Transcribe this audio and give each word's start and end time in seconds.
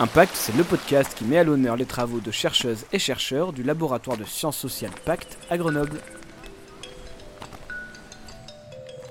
Impact, 0.00 0.34
c'est 0.34 0.56
le 0.56 0.64
podcast 0.64 1.14
qui 1.14 1.24
met 1.24 1.38
à 1.38 1.44
l'honneur 1.44 1.76
les 1.76 1.84
travaux 1.84 2.18
de 2.18 2.32
chercheuses 2.32 2.84
et 2.92 2.98
chercheurs 2.98 3.52
du 3.52 3.62
laboratoire 3.62 4.16
de 4.16 4.24
sciences 4.24 4.56
sociales 4.56 4.90
Pacte 5.04 5.38
à 5.50 5.56
Grenoble. 5.56 5.98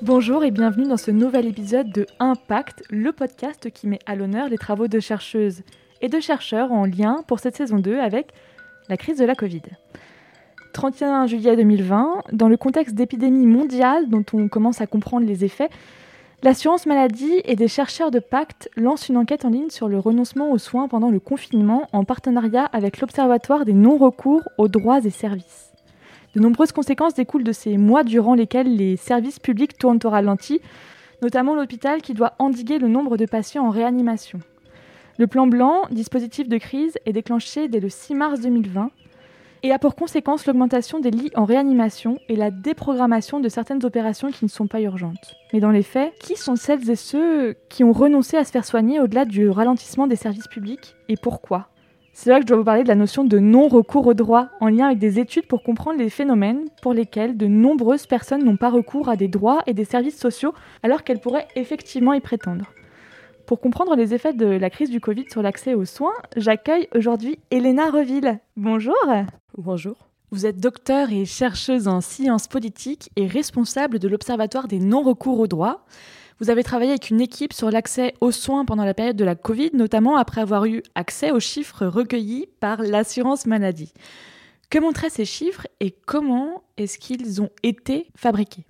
Bonjour 0.02 0.44
et 0.44 0.52
bienvenue 0.52 0.86
dans 0.86 0.98
ce 0.98 1.10
nouvel 1.10 1.46
épisode 1.48 1.90
de 1.94 2.06
Impact, 2.20 2.84
le 2.90 3.14
podcast 3.14 3.72
qui 3.72 3.88
met 3.88 4.00
à 4.06 4.16
l'honneur 4.16 4.50
les 4.50 4.58
travaux 4.58 4.90
de 4.90 5.00
chercheuses 5.00 5.62
et 6.02 6.10
de 6.10 6.20
chercheurs 6.20 6.74
en 6.74 6.86
lien 6.86 7.24
pour 7.30 7.40
cette 7.40 7.56
saison 7.56 7.80
2 7.80 8.00
avec 8.00 8.34
la 8.90 8.98
crise 8.98 9.20
de 9.20 9.26
la 9.26 9.36
Covid. 9.36 9.62
31 10.74 11.28
juillet 11.28 11.56
2020, 11.56 12.24
dans 12.34 12.50
le 12.50 12.58
contexte 12.58 12.94
d'épidémie 12.94 13.46
mondiale 13.46 14.10
dont 14.10 14.26
on 14.34 14.50
commence 14.50 14.82
à 14.82 14.88
comprendre 14.88 15.26
les 15.26 15.46
effets, 15.46 15.70
L'assurance 16.44 16.86
maladie 16.86 17.42
et 17.46 17.56
des 17.56 17.70
chercheurs 17.70 18.12
de 18.12 18.20
Pacte 18.20 18.70
lancent 18.76 19.08
une 19.08 19.16
enquête 19.16 19.46
en 19.46 19.50
ligne 19.50 19.70
sur 19.70 19.88
le 19.88 19.98
renoncement 19.98 20.52
aux 20.52 20.58
soins 20.58 20.90
pendant 20.90 21.10
le 21.10 21.22
confinement 21.22 21.88
en 21.94 22.04
partenariat 22.04 22.66
avec 22.74 23.00
l'Observatoire 23.00 23.64
des 23.64 23.72
non-recours 23.72 24.42
aux 24.58 24.68
droits 24.68 25.00
et 25.06 25.10
services. 25.10 25.72
De 26.36 26.42
nombreuses 26.42 26.74
conséquences 26.74 27.14
découlent 27.14 27.46
de 27.46 27.54
ces 27.54 27.78
mois 27.78 28.04
durant 28.04 28.36
lesquels 28.36 28.76
les 28.76 28.98
services 28.98 29.40
publics 29.40 29.78
tournent 29.78 30.02
au 30.04 30.10
ralenti, 30.10 30.60
notamment 31.22 31.56
l'hôpital 31.56 32.02
qui 32.02 32.14
doit 32.14 32.34
endiguer 32.40 32.78
le 32.78 32.90
nombre 32.90 33.16
de 33.16 33.26
patients 33.26 33.66
en 33.66 33.70
réanimation. 33.70 34.42
Le 35.18 35.28
plan 35.28 35.48
blanc, 35.48 35.84
dispositif 35.92 36.50
de 36.50 36.58
crise, 36.58 36.98
est 37.06 37.14
déclenché 37.14 37.70
dès 37.70 37.80
le 37.80 37.88
6 37.88 38.16
mars 38.16 38.42
2020 38.42 38.92
et 39.64 39.72
a 39.72 39.80
pour 39.80 39.96
conséquence 39.96 40.46
l'augmentation 40.46 41.00
des 41.00 41.10
lits 41.10 41.32
en 41.36 41.46
réanimation 41.46 42.20
et 42.28 42.36
la 42.36 42.52
déprogrammation 42.52 43.40
de 43.40 43.48
certaines 43.48 43.84
opérations 43.86 44.30
qui 44.30 44.44
ne 44.44 44.50
sont 44.50 44.68
pas 44.68 44.82
urgentes. 44.82 45.36
Mais 45.54 45.62
dans 45.62 45.72
les 45.72 45.84
faits, 45.84 46.14
qui 46.20 46.36
sont 46.36 46.58
celles 46.58 46.90
et 46.90 46.98
ceux 46.98 47.56
qui 47.70 47.84
ont 47.84 47.94
renoncé 47.94 48.36
à 48.36 48.44
se 48.44 48.52
faire 48.52 48.66
soigner 48.66 49.00
au-delà 49.00 49.24
du 49.24 49.50
ralentissement 49.50 50.06
des 50.06 50.18
services 50.18 50.48
publics 50.48 50.96
et 51.08 51.16
pourquoi? 51.16 51.70
C'est 52.16 52.30
là 52.30 52.36
que 52.36 52.44
je 52.44 52.48
dois 52.48 52.58
vous 52.58 52.64
parler 52.64 52.84
de 52.84 52.90
la 52.90 52.96
notion 52.96 53.24
de 53.24 53.40
non-recours 53.40 54.06
au 54.06 54.14
droit, 54.14 54.50
en 54.60 54.68
lien 54.68 54.86
avec 54.86 55.00
des 55.00 55.18
études 55.18 55.48
pour 55.48 55.64
comprendre 55.64 55.98
les 55.98 56.12
phénomènes 56.12 56.66
pour 56.84 56.94
lesquels 56.94 57.38
de 57.38 57.48
nombreuses 57.48 58.06
personnes 58.06 58.44
n'ont 58.44 58.58
pas 58.58 58.70
recours 58.70 59.10
à 59.10 59.16
des 59.16 59.28
droits 59.28 59.64
et 59.66 59.74
des 59.74 59.86
services 59.86 60.20
sociaux 60.20 60.54
alors 60.84 61.04
qu'elles 61.04 61.22
pourraient 61.22 61.48
effectivement 61.56 62.14
y 62.14 62.20
prétendre. 62.20 62.66
Pour 63.48 63.60
comprendre 63.60 63.96
les 63.96 64.14
effets 64.14 64.34
de 64.34 64.46
la 64.46 64.70
crise 64.70 64.90
du 64.90 65.02
Covid 65.02 65.26
sur 65.32 65.42
l'accès 65.42 65.74
aux 65.74 65.86
soins, 65.86 66.14
j'accueille 66.38 66.88
aujourd'hui 66.96 67.40
Elena 67.50 67.90
Reville. 67.90 68.40
Bonjour. 68.56 68.96
Bonjour. 69.58 70.10
Vous 70.32 70.48
êtes 70.48 70.60
docteur 70.60 71.12
et 71.12 71.26
chercheuse 71.26 71.88
en 71.88 72.02
sciences 72.02 72.48
politiques 72.48 73.12
et 73.16 73.28
responsable 73.28 74.00
de 74.00 74.08
l'Observatoire 74.08 74.68
des 74.68 74.80
non-recours 74.80 75.40
aux 75.40 75.48
droits. 75.48 75.86
Vous 76.40 76.50
avez 76.50 76.64
travaillé 76.64 76.90
avec 76.90 77.12
une 77.12 77.22
équipe 77.22 77.54
sur 77.54 77.70
l'accès 77.70 78.16
aux 78.20 78.32
soins 78.32 78.66
pendant 78.66 78.84
la 78.84 78.96
période 78.96 79.16
de 79.16 79.24
la 79.24 79.36
Covid, 79.36 79.70
notamment 79.74 80.18
après 80.18 80.42
avoir 80.42 80.66
eu 80.66 80.82
accès 80.96 81.30
aux 81.30 81.40
chiffres 81.40 81.86
recueillis 81.86 82.48
par 82.62 82.82
l'assurance 82.82 83.46
maladie. 83.46 83.94
Que 84.72 84.80
montraient 84.80 85.12
ces 85.12 85.26
chiffres 85.26 85.68
et 85.80 85.92
comment 85.92 86.64
est-ce 86.78 86.98
qu'ils 86.98 87.40
ont 87.40 87.52
été 87.62 88.08
fabriqués? 88.16 88.66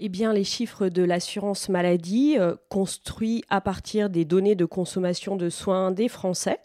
Eh 0.00 0.08
bien, 0.08 0.32
les 0.32 0.42
chiffres 0.42 0.88
de 0.88 1.04
l'assurance 1.04 1.68
maladie, 1.68 2.34
euh, 2.36 2.56
construits 2.68 3.44
à 3.48 3.60
partir 3.60 4.10
des 4.10 4.24
données 4.24 4.56
de 4.56 4.64
consommation 4.64 5.36
de 5.36 5.50
soins 5.50 5.92
des 5.92 6.08
Français, 6.08 6.58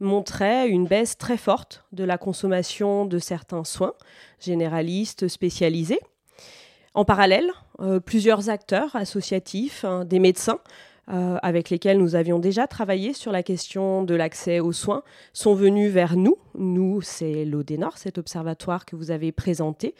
montraient 0.00 0.68
une 0.68 0.86
baisse 0.86 1.18
très 1.18 1.36
forte 1.36 1.84
de 1.92 2.04
la 2.04 2.18
consommation 2.18 3.04
de 3.04 3.18
certains 3.18 3.64
soins, 3.64 3.94
généralistes, 4.40 5.28
spécialisés. 5.28 6.00
En 6.94 7.04
parallèle, 7.04 7.50
euh, 7.80 8.00
plusieurs 8.00 8.48
acteurs 8.48 8.96
associatifs, 8.96 9.84
hein, 9.84 10.04
des 10.04 10.18
médecins, 10.18 10.58
euh, 11.10 11.38
avec 11.42 11.70
lesquels 11.70 11.96
nous 11.96 12.16
avions 12.16 12.38
déjà 12.38 12.66
travaillé 12.66 13.14
sur 13.14 13.32
la 13.32 13.42
question 13.42 14.02
de 14.02 14.14
l'accès 14.14 14.60
aux 14.60 14.72
soins 14.72 15.02
sont 15.32 15.54
venus 15.54 15.90
vers 15.90 16.16
nous. 16.16 16.36
Nous, 16.54 17.00
c'est 17.00 17.46
l'ODENOR, 17.46 17.96
cet 17.96 18.18
observatoire 18.18 18.84
que 18.84 18.94
vous 18.94 19.10
avez 19.10 19.32
présenté. 19.32 19.94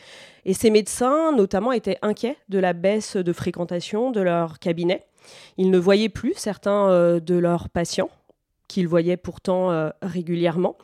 Et 0.44 0.52
ces 0.52 0.68
médecins, 0.68 1.32
notamment, 1.32 1.72
étaient 1.72 1.96
inquiets 2.02 2.36
de 2.50 2.58
la 2.58 2.74
baisse 2.74 3.16
de 3.16 3.32
fréquentation 3.32 4.10
de 4.10 4.20
leur 4.20 4.58
cabinet. 4.58 5.06
Ils 5.56 5.70
ne 5.70 5.78
voyaient 5.78 6.10
plus 6.10 6.34
certains 6.36 6.90
euh, 6.90 7.20
de 7.20 7.36
leurs 7.36 7.70
patients, 7.70 8.10
qu'ils 8.68 8.88
voyaient 8.88 9.16
pourtant 9.16 9.70
euh, 9.70 9.90
régulièrement. 10.02 10.76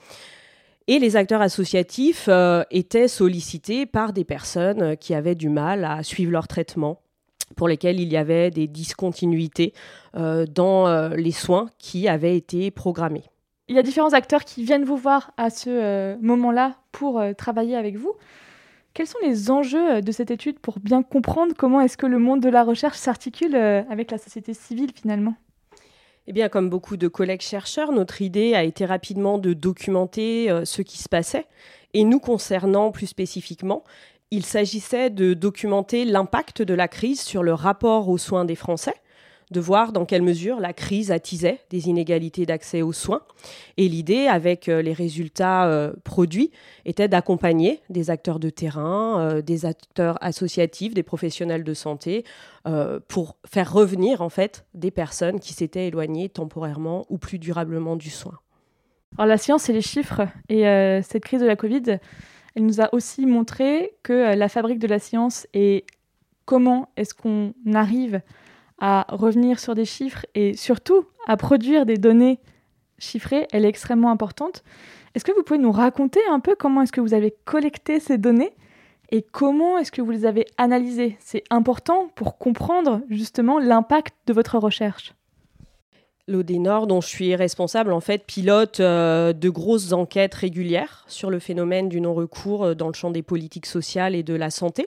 Et 0.87 0.99
les 0.99 1.17
acteurs 1.17 1.41
associatifs 1.41 2.29
étaient 2.71 3.09
sollicités 3.09 3.87
par 3.87 4.13
des 4.13 4.25
personnes 4.25 4.99
qui 4.99 5.15
avaient 5.15 5.35
du 5.35 5.49
mal 5.49 5.83
à 5.87 6.03
suivre 6.03 6.31
leur 6.31 6.47
traitement, 6.47 7.01
pour 7.57 7.69
lesquels 7.69 8.01
il 8.01 8.13
y 8.13 8.17
avait 8.17 8.51
des 8.51 8.67
discontinuités 8.67 9.73
euh, 10.17 10.47
dans 10.47 10.87
euh, 10.87 11.11
les 11.11 11.33
soins 11.33 11.67
qui 11.79 12.09
avaient 12.09 12.37
été 12.37 12.71
programmés. 12.71 13.25
Il 13.69 13.77
y 13.77 13.79
a 13.79 13.83
différents 13.83 14.13
acteurs 14.13 14.45
qui 14.45 14.65
viennent 14.65 14.85
vous 14.85 14.97
voir 14.97 15.33
à 15.37 15.51
ce 15.51 15.71
euh, 15.71 16.17
moment-là 16.21 16.77
pour 16.93 17.23
travailler 17.37 17.77
avec 17.77 17.97
vous. 17.97 18.13
Quels 18.93 19.07
sont 19.07 19.19
les 19.23 19.51
enjeux 19.51 20.03
de 20.03 20.13
cette 20.13 20.31
étude 20.31 20.61
pour 20.61 20.79
bien 20.79 21.03
comprendre 21.03 21.55
comment 21.57 21.81
est-ce 21.81 21.97
que 21.97 22.07
le 22.07 22.19
monde 22.19 22.41
de 22.41 22.49
la 22.49 22.63
recherche 22.63 22.97
s'articule 22.97 23.57
avec 23.57 24.13
la 24.13 24.19
société 24.19 24.55
civile 24.55 24.93
finalement? 24.95 25.35
Eh 26.27 26.33
bien, 26.33 26.49
comme 26.49 26.71
beaucoup 26.71 26.97
de 26.97 27.09
collègues 27.09 27.43
chercheurs, 27.43 27.93
notre 27.93 28.23
idée 28.23 28.55
a 28.55 28.65
été 28.65 28.87
rapidement 28.87 29.39
de 29.39 29.53
documenter 29.53 30.49
ce 30.65 30.83
qui 30.83 30.99
se 30.99 31.09
passait. 31.09 31.47
Et 31.93 32.03
nous 32.03 32.19
concernant 32.19 32.91
plus 32.91 33.07
spécifiquement, 33.07 33.85
il 34.31 34.45
s'agissait 34.45 35.11
de 35.11 35.35
documenter 35.35 36.05
l'impact 36.05 36.63
de 36.63 36.75
la 36.75 36.89
crise 36.89 37.21
sur 37.21 37.43
le 37.43 37.55
rapport 37.55 38.09
aux 38.09 38.19
soins 38.19 38.45
des 38.45 38.57
Français, 38.57 38.95
de 39.51 39.61
voir 39.61 39.93
dans 39.93 40.05
quelle 40.05 40.23
mesure 40.23 40.61
la 40.61 40.73
crise 40.73 41.11
attisait 41.11 41.61
des 41.71 41.89
inégalités 41.89 42.47
d'accès 42.47 42.83
aux 42.83 42.93
soins. 42.93 43.23
Et 43.77 43.89
l'idée, 43.89 44.27
avec 44.27 44.69
euh, 44.69 44.83
les 44.83 44.93
résultats 44.93 45.67
euh, 45.67 45.93
produits, 46.05 46.51
était 46.85 47.09
d'accompagner 47.09 47.81
des 47.91 48.11
acteurs 48.11 48.39
de 48.39 48.51
terrain, 48.51 49.21
euh, 49.21 49.43
des 49.43 49.67
acteurs 49.67 50.19
associatifs, 50.23 50.95
des 50.95 51.03
professionnels 51.03 51.65
de 51.65 51.75
santé, 51.75 52.25
pour 53.09 53.37
faire 53.45 53.71
revenir 53.71 54.23
en 54.23 54.31
fait 54.31 54.65
des 54.73 54.91
personnes 54.91 55.39
qui 55.39 55.53
s'étaient 55.53 55.87
éloignées 55.89 56.31
temporairement 56.31 57.05
ou 57.11 57.19
plus 57.19 57.39
durablement 57.39 57.95
du 57.95 58.09
soin. 58.09 58.39
Alors 59.19 59.27
la 59.27 59.37
science 59.37 59.69
et 59.69 59.75
les 59.75 59.83
chiffres 59.83 60.23
et 60.49 60.63
cette 61.03 61.25
crise 61.25 61.43
de 61.43 61.47
la 61.47 61.57
Covid, 61.57 61.99
elle 62.55 62.65
nous 62.65 62.81
a 62.81 62.89
aussi 62.95 63.27
montré 63.27 63.93
que 64.03 64.35
la 64.35 64.49
fabrique 64.49 64.79
de 64.79 64.87
la 64.87 64.99
science 64.99 65.47
et 65.53 65.85
comment 66.47 66.89
est-ce 66.97 67.13
qu'on 67.13 67.53
arrive 67.75 68.23
à 68.79 69.07
revenir 69.09 69.59
sur 69.61 69.75
des 69.75 69.85
chiffres 69.85 70.27
et 70.35 70.55
surtout 70.55 71.07
à 71.27 71.37
produire 71.37 71.87
des 71.87 71.97
données 71.97 72.39
chiffrées, 72.99 73.47
elle 73.53 73.65
est 73.65 73.69
extrêmement 73.69 74.11
importante. 74.11 74.63
Est-ce 75.15 75.25
que 75.25 75.33
vous 75.33 75.43
pouvez 75.43 75.59
nous 75.59 75.73
raconter 75.73 76.21
un 76.31 76.41
peu 76.41 76.57
comment 76.57 76.83
est-ce 76.83 76.93
que 76.93 77.01
vous 77.01 77.15
avez 77.15 77.35
collecté 77.45 78.01
ces 78.01 78.19
données 78.19 78.53
et 79.11 79.23
comment 79.23 79.79
est-ce 79.79 79.93
que 79.93 80.03
vous 80.03 80.11
les 80.11 80.27
avez 80.27 80.47
analysées? 80.57 81.17
C'est 81.21 81.45
important 81.51 82.09
pour 82.15 82.39
comprendre 82.39 83.01
justement 83.11 83.59
l'impact 83.59 84.15
de 84.27 84.33
votre 84.33 84.59
recherche. 84.59 85.15
L'ODENOR, 86.27 86.87
dont 86.87 87.03
je 87.03 87.09
suis 87.09 87.37
responsable, 87.37 87.93
en 87.93 88.01
fait, 88.01 88.25
pilote 88.27 88.81
euh, 88.81 89.35
de 89.35 89.51
grosses 89.51 89.93
enquêtes 89.93 90.35
régulières 90.35 91.05
sur 91.07 91.29
le 91.29 91.39
phénomène 91.39 91.91
du 91.91 92.01
non-recours 92.01 92.65
euh, 92.65 92.75
dans 92.75 92.89
le 92.89 92.95
champ 92.95 93.11
des 93.11 93.23
politiques 93.23 93.67
sociales 93.67 94.15
et 94.15 94.23
de 94.23 94.35
la 94.35 94.49
santé. 94.49 94.87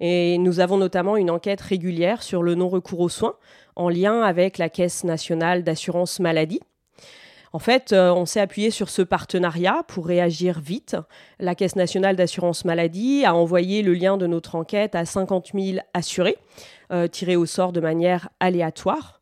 Et 0.00 0.38
nous 0.38 0.60
avons 0.60 0.76
notamment 0.76 1.16
une 1.16 1.30
enquête 1.30 1.60
régulière 1.60 2.22
sur 2.22 2.42
le 2.42 2.54
non-recours 2.54 3.00
aux 3.00 3.08
soins 3.08 3.36
en 3.76 3.88
lien 3.88 4.22
avec 4.22 4.58
la 4.58 4.68
Caisse 4.68 5.04
nationale 5.04 5.62
d'assurance 5.62 6.20
maladie. 6.20 6.60
En 7.52 7.58
fait, 7.58 7.92
euh, 7.92 8.12
on 8.12 8.26
s'est 8.26 8.40
appuyé 8.40 8.70
sur 8.70 8.90
ce 8.90 9.00
partenariat 9.02 9.82
pour 9.88 10.06
réagir 10.06 10.60
vite. 10.60 10.96
La 11.40 11.54
Caisse 11.54 11.76
nationale 11.76 12.14
d'assurance 12.14 12.64
maladie 12.64 13.24
a 13.24 13.34
envoyé 13.34 13.82
le 13.82 13.94
lien 13.94 14.16
de 14.16 14.26
notre 14.26 14.54
enquête 14.54 14.94
à 14.94 15.04
50 15.04 15.52
000 15.54 15.78
assurés, 15.94 16.36
tirés 17.10 17.36
au 17.36 17.46
sort 17.46 17.72
de 17.72 17.80
manière 17.80 18.28
aléatoire. 18.40 19.18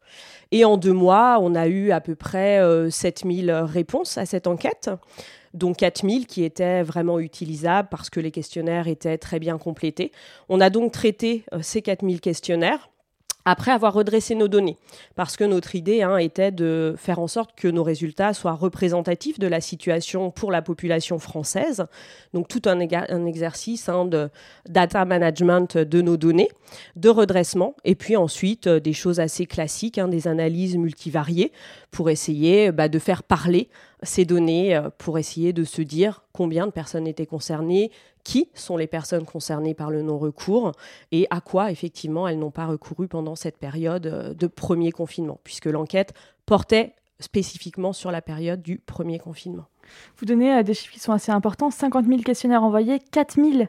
Et 0.53 0.65
en 0.65 0.77
deux 0.77 0.93
mois, 0.93 1.39
on 1.41 1.55
a 1.55 1.67
eu 1.67 1.91
à 1.91 2.01
peu 2.01 2.15
près 2.15 2.61
7000 2.91 3.51
euh, 3.51 3.65
réponses 3.65 4.17
à 4.19 4.27
cette 4.27 4.47
enquête, 4.47 4.91
dont 5.57 5.73
4000 5.73 6.27
qui 6.27 6.45
étaient 6.45 6.83
vraiment 6.83 7.19
utilisables 7.19 7.89
parce 7.91 8.11
que 8.11 8.21
les 8.21 8.31
questionnaires 8.31 8.87
étaient 8.87 9.19
très 9.19 9.41
bien 9.41 9.59
complétés. 9.59 10.13
On 10.49 10.61
a 10.61 10.71
donc 10.71 10.93
traité 10.93 11.45
euh, 11.53 11.59
ces 11.63 11.83
4000 11.83 12.21
questionnaires 12.21 12.91
après 13.47 13.71
avoir 13.71 13.95
redressé 13.95 14.35
nos 14.35 14.49
données. 14.49 14.77
Parce 15.15 15.37
que 15.37 15.45
notre 15.45 15.77
idée 15.77 16.03
hein, 16.03 16.19
était 16.19 16.51
de 16.51 16.95
faire 16.99 17.21
en 17.21 17.29
sorte 17.29 17.57
que 17.57 17.69
nos 17.69 17.85
résultats 17.85 18.35
soient 18.35 18.53
représentatifs 18.53 19.39
de 19.39 19.47
la 19.47 19.61
situation 19.61 20.33
pour 20.33 20.51
la 20.51 20.63
population 20.63 21.21
française. 21.21 21.87
Donc 22.35 22.49
tout 22.49 22.63
un, 22.67 22.81
exercice 22.81 23.89
hein, 23.89 24.05
de 24.05 24.29
data 24.69 25.05
management 25.05 25.79
de 25.79 26.03
nos 26.03 26.17
données, 26.17 26.51
de 26.97 27.09
redressement, 27.09 27.77
et 27.85 27.95
puis 27.95 28.17
ensuite 28.17 28.67
euh, 28.67 28.81
des 28.81 28.93
choses 28.93 29.21
assez 29.21 29.47
classiques, 29.47 29.99
hein, 29.99 30.09
des 30.09 30.27
analyses 30.27 30.77
multivariées 30.77 31.53
pour 31.93 32.11
essayer 32.11 32.73
bah, 32.73 32.89
de 32.89 32.99
faire 32.99 33.23
parler 33.23 33.69
ces 34.07 34.25
données, 34.25 34.77
euh, 34.77 34.91
pour 34.97 35.19
essayer 35.19 35.53
de 35.53 35.65
se 35.65 35.83
dire 35.83 36.25
combien 36.33 36.67
de 36.67 36.73
personnes 36.73 37.07
étaient 37.07 37.27
concernées, 37.27 37.91
qui 38.25 38.49
sont 38.55 38.77
les 38.77 38.87
personnes 38.87 39.25
concernées 39.25 39.75
par 39.75 39.91
le 39.91 40.03
non-recours 40.03 40.73
et 41.13 41.29
à 41.31 41.41
quoi 41.41 41.71
effectivement 41.71 42.27
elles 42.27 42.39
n'ont 42.39 42.51
pas 42.51 42.67
recouru 42.67 43.07
pendant 43.07 43.37
cette 43.37 43.59
période 43.59 44.07
euh, 44.07 44.35
de 44.35 44.47
premier 44.47 44.93
confinement, 44.93 45.39
puisque 45.45 45.67
l'enquête 45.67 46.15
portait 46.45 46.95
spécifiquement 47.21 47.93
sur 47.93 48.11
la 48.11 48.23
période 48.23 48.63
du 48.63 48.79
premier 48.79 49.19
confinement. 49.19 49.67
Vous 50.19 50.27
donnez 50.27 50.63
des 50.65 50.75
chiffres 50.75 50.93
qui 50.93 51.01
sont 51.01 51.13
assez 51.13 51.33
importants 51.33 51.71
50 51.71 52.07
000 52.07 52.21
questionnaires 52.23 52.63
envoyés, 52.63 52.99
4 52.99 53.37
000 53.37 53.69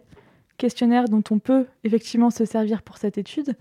questionnaires 0.57 1.05
dont 1.05 1.23
on 1.29 1.39
peut 1.39 1.65
effectivement 1.83 2.29
se 2.29 2.45
servir 2.45 2.81
pour 2.81 2.97
cette 2.97 3.17
étude. 3.17 3.55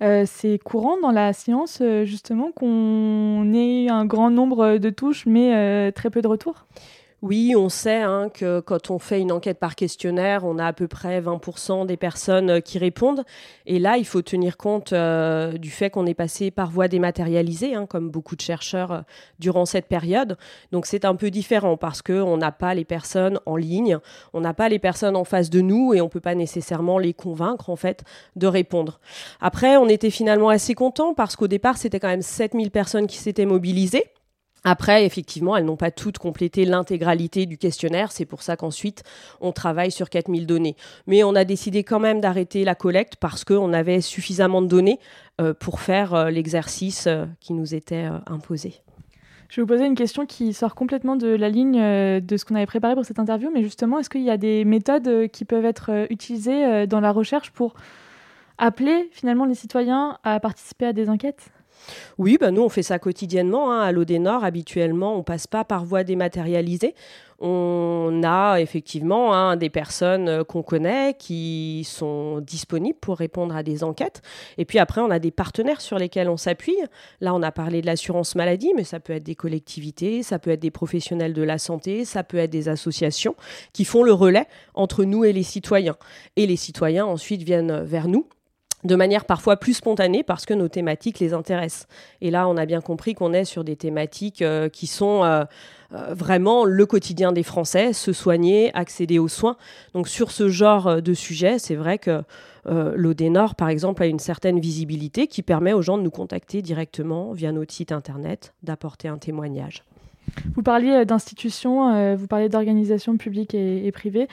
c'est 0.00 0.58
courant 0.62 0.98
dans 1.00 1.12
la 1.12 1.32
science, 1.32 1.82
justement, 2.04 2.52
qu'on 2.52 3.52
ait 3.54 3.88
un 3.88 4.04
grand 4.04 4.30
nombre 4.30 4.78
de 4.78 4.90
touches, 4.90 5.26
mais 5.26 5.92
très 5.92 6.10
peu 6.10 6.22
de 6.22 6.28
retours? 6.28 6.66
Oui, 7.22 7.54
on 7.54 7.68
sait 7.68 8.00
hein, 8.00 8.30
que 8.32 8.60
quand 8.60 8.90
on 8.90 8.98
fait 8.98 9.20
une 9.20 9.30
enquête 9.30 9.58
par 9.58 9.74
questionnaire, 9.74 10.44
on 10.44 10.58
a 10.58 10.66
à 10.66 10.72
peu 10.72 10.88
près 10.88 11.20
20% 11.20 11.84
des 11.84 11.98
personnes 11.98 12.48
euh, 12.48 12.60
qui 12.60 12.78
répondent. 12.78 13.24
Et 13.66 13.78
là, 13.78 13.98
il 13.98 14.06
faut 14.06 14.22
tenir 14.22 14.56
compte 14.56 14.94
euh, 14.94 15.58
du 15.58 15.70
fait 15.70 15.90
qu'on 15.90 16.06
est 16.06 16.14
passé 16.14 16.50
par 16.50 16.70
voie 16.70 16.88
dématérialisée, 16.88 17.74
hein, 17.74 17.84
comme 17.84 18.08
beaucoup 18.08 18.36
de 18.36 18.40
chercheurs 18.40 18.92
euh, 18.92 19.00
durant 19.38 19.66
cette 19.66 19.84
période. 19.86 20.38
Donc 20.72 20.86
c'est 20.86 21.04
un 21.04 21.14
peu 21.14 21.30
différent 21.30 21.76
parce 21.76 22.00
qu'on 22.00 22.38
n'a 22.38 22.52
pas 22.52 22.72
les 22.72 22.86
personnes 22.86 23.38
en 23.44 23.56
ligne, 23.56 23.98
on 24.32 24.40
n'a 24.40 24.54
pas 24.54 24.70
les 24.70 24.78
personnes 24.78 25.14
en 25.14 25.24
face 25.24 25.50
de 25.50 25.60
nous 25.60 25.92
et 25.92 26.00
on 26.00 26.04
ne 26.04 26.10
peut 26.10 26.20
pas 26.20 26.34
nécessairement 26.34 26.98
les 26.98 27.12
convaincre 27.12 27.68
en 27.68 27.76
fait 27.76 28.02
de 28.36 28.46
répondre. 28.46 28.98
Après, 29.42 29.76
on 29.76 29.90
était 29.90 30.08
finalement 30.08 30.48
assez 30.48 30.74
content 30.74 31.12
parce 31.12 31.36
qu'au 31.36 31.48
départ, 31.48 31.76
c'était 31.76 32.00
quand 32.00 32.08
même 32.08 32.22
7000 32.22 32.70
personnes 32.70 33.06
qui 33.06 33.18
s'étaient 33.18 33.44
mobilisées. 33.44 34.04
Après, 34.64 35.06
effectivement, 35.06 35.56
elles 35.56 35.64
n'ont 35.64 35.76
pas 35.76 35.90
toutes 35.90 36.18
complété 36.18 36.64
l'intégralité 36.64 37.46
du 37.46 37.56
questionnaire. 37.56 38.12
C'est 38.12 38.26
pour 38.26 38.42
ça 38.42 38.56
qu'ensuite, 38.56 39.02
on 39.40 39.52
travaille 39.52 39.90
sur 39.90 40.10
4000 40.10 40.46
données. 40.46 40.76
Mais 41.06 41.24
on 41.24 41.34
a 41.34 41.44
décidé 41.44 41.82
quand 41.82 42.00
même 42.00 42.20
d'arrêter 42.20 42.64
la 42.64 42.74
collecte 42.74 43.16
parce 43.16 43.44
qu'on 43.44 43.72
avait 43.72 44.00
suffisamment 44.00 44.60
de 44.60 44.66
données 44.66 44.98
euh, 45.40 45.54
pour 45.54 45.80
faire 45.80 46.14
euh, 46.14 46.30
l'exercice 46.30 47.06
euh, 47.06 47.24
qui 47.40 47.54
nous 47.54 47.74
était 47.74 48.06
imposé. 48.26 48.74
Je 49.48 49.56
vais 49.56 49.62
vous 49.62 49.68
poser 49.68 49.86
une 49.86 49.96
question 49.96 50.26
qui 50.26 50.52
sort 50.52 50.74
complètement 50.74 51.16
de 51.16 51.26
la 51.26 51.48
ligne 51.48 52.20
de 52.20 52.36
ce 52.36 52.44
qu'on 52.44 52.54
avait 52.54 52.66
préparé 52.66 52.94
pour 52.94 53.04
cette 53.04 53.18
interview, 53.18 53.50
mais 53.52 53.64
justement, 53.64 53.98
est-ce 53.98 54.08
qu'il 54.08 54.22
y 54.22 54.30
a 54.30 54.36
des 54.36 54.64
méthodes 54.64 55.26
qui 55.32 55.44
peuvent 55.44 55.64
être 55.64 56.06
utilisées 56.08 56.86
dans 56.86 57.00
la 57.00 57.10
recherche 57.10 57.50
pour 57.50 57.74
appeler 58.58 59.08
finalement 59.10 59.46
les 59.46 59.56
citoyens 59.56 60.18
à 60.22 60.38
participer 60.38 60.86
à 60.86 60.92
des 60.92 61.10
enquêtes? 61.10 61.50
Oui, 62.18 62.38
bah 62.40 62.50
nous 62.50 62.62
on 62.62 62.68
fait 62.68 62.82
ça 62.82 62.98
quotidiennement. 62.98 63.72
Hein. 63.72 63.80
À 63.80 63.92
l'eau 63.92 64.04
des 64.04 64.20
habituellement, 64.26 65.16
on 65.16 65.22
passe 65.22 65.46
pas 65.46 65.64
par 65.64 65.84
voie 65.84 66.04
dématérialisée. 66.04 66.94
On 67.42 68.20
a 68.22 68.58
effectivement 68.60 69.32
hein, 69.32 69.56
des 69.56 69.70
personnes 69.70 70.28
euh, 70.28 70.44
qu'on 70.44 70.62
connaît 70.62 71.14
qui 71.18 71.84
sont 71.88 72.40
disponibles 72.40 72.98
pour 73.00 73.16
répondre 73.16 73.56
à 73.56 73.62
des 73.62 73.82
enquêtes. 73.82 74.20
Et 74.58 74.66
puis 74.66 74.78
après, 74.78 75.00
on 75.00 75.10
a 75.10 75.18
des 75.18 75.30
partenaires 75.30 75.80
sur 75.80 75.98
lesquels 75.98 76.28
on 76.28 76.36
s'appuie. 76.36 76.76
Là, 77.22 77.34
on 77.34 77.42
a 77.42 77.50
parlé 77.50 77.80
de 77.80 77.86
l'assurance 77.86 78.34
maladie, 78.34 78.72
mais 78.76 78.84
ça 78.84 79.00
peut 79.00 79.14
être 79.14 79.22
des 79.22 79.36
collectivités, 79.36 80.22
ça 80.22 80.38
peut 80.38 80.50
être 80.50 80.60
des 80.60 80.70
professionnels 80.70 81.32
de 81.32 81.42
la 81.42 81.56
santé, 81.56 82.04
ça 82.04 82.24
peut 82.24 82.36
être 82.36 82.50
des 82.50 82.68
associations 82.68 83.34
qui 83.72 83.86
font 83.86 84.02
le 84.02 84.12
relais 84.12 84.46
entre 84.74 85.04
nous 85.04 85.24
et 85.24 85.32
les 85.32 85.42
citoyens. 85.42 85.96
Et 86.36 86.46
les 86.46 86.56
citoyens 86.56 87.06
ensuite 87.06 87.42
viennent 87.42 87.80
vers 87.84 88.06
nous 88.06 88.26
de 88.84 88.96
manière 88.96 89.24
parfois 89.24 89.56
plus 89.56 89.74
spontanée 89.74 90.22
parce 90.22 90.46
que 90.46 90.54
nos 90.54 90.68
thématiques 90.68 91.18
les 91.18 91.34
intéressent. 91.34 91.86
Et 92.20 92.30
là, 92.30 92.48
on 92.48 92.56
a 92.56 92.66
bien 92.66 92.80
compris 92.80 93.14
qu'on 93.14 93.32
est 93.32 93.44
sur 93.44 93.64
des 93.64 93.76
thématiques 93.76 94.42
euh, 94.42 94.68
qui 94.68 94.86
sont 94.86 95.24
euh, 95.24 95.44
euh, 95.92 96.14
vraiment 96.14 96.64
le 96.64 96.86
quotidien 96.86 97.32
des 97.32 97.42
Français, 97.42 97.92
se 97.92 98.12
soigner, 98.12 98.70
accéder 98.74 99.18
aux 99.18 99.28
soins. 99.28 99.56
Donc 99.94 100.08
sur 100.08 100.30
ce 100.30 100.48
genre 100.48 101.02
de 101.02 101.14
sujet, 101.14 101.58
c'est 101.58 101.74
vrai 101.74 101.98
que 101.98 102.22
l'Odénor, 102.66 103.54
par 103.54 103.70
exemple, 103.70 104.02
a 104.02 104.06
une 104.06 104.18
certaine 104.18 104.60
visibilité 104.60 105.26
qui 105.26 105.42
permet 105.42 105.72
aux 105.72 105.80
gens 105.80 105.96
de 105.96 106.02
nous 106.02 106.10
contacter 106.10 106.60
directement 106.60 107.32
via 107.32 107.52
notre 107.52 107.72
site 107.72 107.90
internet, 107.90 108.52
d'apporter 108.62 109.08
un 109.08 109.16
témoignage. 109.16 109.82
Vous 110.54 110.62
parliez 110.62 110.90
euh, 110.90 111.04
d'institutions, 111.04 111.92
euh, 111.92 112.16
vous 112.16 112.26
parliez 112.26 112.48
d'organisations 112.48 113.16
publiques 113.16 113.54
et, 113.54 113.90
privées. 113.92 114.28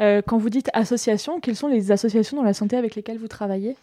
Euh, 0.00 0.22
quand 0.26 0.38
vous 0.38 0.50
dites 0.50 0.70
associations, 0.72 1.40
quelles 1.40 1.56
sont 1.56 1.68
les 1.68 1.92
associations 1.92 2.36
dans 2.36 2.42
la 2.42 2.54
santé 2.54 2.76
avec 2.76 2.94
lesquelles 2.94 3.18
vous 3.18 3.28
travaillez? 3.28 3.76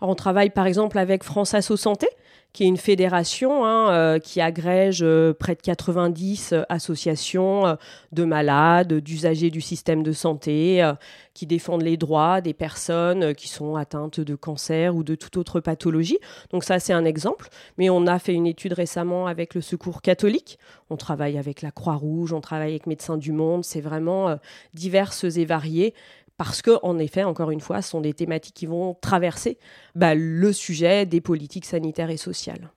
On 0.00 0.14
travaille 0.14 0.50
par 0.50 0.66
exemple 0.66 0.98
avec 0.98 1.22
France 1.22 1.54
Asso 1.54 1.76
Santé, 1.76 2.08
qui 2.54 2.62
est 2.62 2.68
une 2.68 2.76
fédération 2.76 3.66
hein, 3.66 3.90
euh, 3.90 4.18
qui 4.20 4.40
agrège 4.40 5.00
euh, 5.02 5.34
près 5.34 5.56
de 5.56 5.60
90 5.60 6.52
euh, 6.52 6.62
associations 6.68 7.76
de 8.12 8.24
malades, 8.24 8.94
d'usagers 8.94 9.50
du 9.50 9.60
système 9.60 10.04
de 10.04 10.12
santé, 10.12 10.88
qui 11.34 11.46
défendent 11.46 11.82
les 11.82 11.96
droits 11.96 12.40
des 12.40 12.54
personnes 12.54 13.34
qui 13.34 13.48
sont 13.48 13.74
atteintes 13.74 14.20
de 14.20 14.36
cancer 14.36 14.94
ou 14.94 15.02
de 15.02 15.16
toute 15.16 15.36
autre 15.36 15.58
pathologie. 15.58 16.18
Donc 16.52 16.62
ça, 16.62 16.78
c'est 16.78 16.92
un 16.92 17.04
exemple. 17.04 17.48
Mais 17.76 17.90
on 17.90 18.06
a 18.06 18.20
fait 18.20 18.34
une 18.34 18.46
étude 18.46 18.72
récemment 18.72 19.26
avec 19.26 19.54
le 19.54 19.60
Secours 19.60 20.00
catholique. 20.00 20.58
On 20.90 20.96
travaille 20.96 21.36
avec 21.38 21.60
la 21.60 21.72
Croix-Rouge, 21.72 22.32
on 22.32 22.40
travaille 22.40 22.70
avec 22.70 22.86
Médecins 22.86 23.16
du 23.16 23.32
Monde. 23.32 23.64
C'est 23.64 23.80
vraiment 23.80 24.38
diverses 24.74 25.24
et 25.24 25.44
variées 25.44 25.94
parce 26.36 26.62
que, 26.62 26.72
en 26.82 26.98
effet, 26.98 27.24
encore 27.24 27.50
une 27.50 27.60
fois, 27.60 27.82
ce 27.82 27.90
sont 27.90 28.00
des 28.00 28.12
thématiques 28.12 28.54
qui 28.54 28.66
vont 28.66 28.94
traverser 29.00 29.58
bah, 29.94 30.14
le 30.14 30.52
sujet 30.52 31.06
des 31.06 31.20
politiques 31.20 31.64
sanitaires 31.64 32.10
et 32.10 32.16
sociales. 32.16 32.70